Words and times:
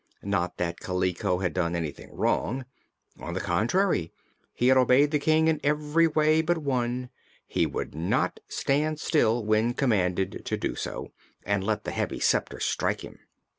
Not 0.23 0.57
that 0.57 0.79
Kaliko 0.79 1.37
had 1.43 1.53
done 1.53 1.75
anything 1.75 2.11
wrong. 2.11 2.65
On 3.19 3.35
the 3.35 3.39
contrary, 3.39 4.11
he 4.51 4.69
had 4.69 4.75
obeyed 4.77 5.11
the 5.11 5.19
King 5.19 5.47
in 5.47 5.61
every 5.63 6.07
way 6.07 6.41
but 6.41 6.57
one: 6.57 7.11
he 7.45 7.67
would 7.67 7.93
not 7.93 8.39
stand 8.47 8.99
still, 8.99 9.45
when 9.45 9.75
commanded 9.75 10.41
to 10.45 10.57
do 10.57 10.73
so, 10.73 11.11
and 11.45 11.63
let 11.63 11.83
the 11.83 11.91
heavy 11.91 12.19
sceptre 12.19 12.59
strike 12.61 13.01
him. 13.05 13.19